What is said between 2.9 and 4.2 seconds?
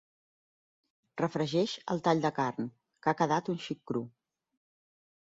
que ha quedat un xic cru.